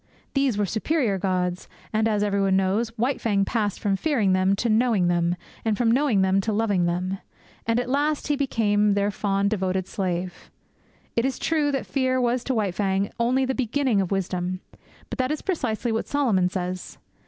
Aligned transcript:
These 0.33 0.57
were 0.57 0.65
superior 0.65 1.19
gods; 1.19 1.69
and, 1.93 2.07
as 2.07 2.23
everybody 2.23 2.55
knows, 2.55 2.89
White 2.97 3.21
Fang 3.21 3.45
passed 3.45 3.79
from 3.79 3.95
fearing 3.95 4.33
them 4.33 4.55
to 4.55 4.67
knowing 4.67 5.09
them, 5.09 5.35
and 5.63 5.77
from 5.77 5.91
knowing 5.91 6.23
them 6.23 6.41
to 6.41 6.51
loving 6.51 6.85
them. 6.87 7.19
And 7.67 7.79
at 7.79 7.87
last 7.87 8.25
he 8.27 8.35
became 8.35 8.95
their 8.95 9.11
fond, 9.11 9.51
devoted 9.51 9.85
slave. 9.87 10.49
It 11.15 11.23
is 11.23 11.37
true 11.37 11.71
that 11.73 11.85
fear 11.85 12.19
was 12.19 12.43
to 12.45 12.55
White 12.55 12.73
Fang 12.73 13.11
only 13.19 13.45
the 13.45 13.53
beginning 13.53 14.01
of 14.01 14.09
wisdom; 14.09 14.61
but 15.11 15.19
that 15.19 15.29
is 15.31 15.43
precisely 15.43 15.91
what 15.91 16.07
Solomon 16.07 16.49
says. 16.49 16.97